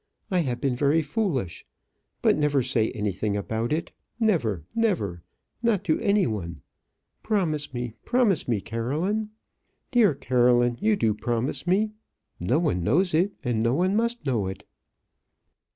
I 0.31 0.39
have 0.39 0.59
been 0.59 0.75
very 0.75 1.03
foolish, 1.03 1.63
but 2.23 2.35
never 2.35 2.63
say 2.63 2.89
anything 2.93 3.37
about 3.37 3.71
it; 3.71 3.91
never, 4.19 4.63
never, 4.73 5.21
not 5.61 5.83
to 5.83 5.99
any 5.99 6.25
one; 6.25 6.63
promise 7.21 7.71
me, 7.71 7.93
promise 8.03 8.47
me, 8.47 8.61
Caroline. 8.61 9.29
Dear 9.91 10.15
Caroline, 10.15 10.79
you 10.81 10.95
do 10.95 11.13
promise 11.13 11.67
me? 11.67 11.91
No 12.39 12.57
one 12.57 12.83
knows 12.83 13.13
it; 13.13 13.33
no 13.45 13.75
one 13.75 13.95
must 13.95 14.25
know 14.25 14.47
it." 14.47 14.63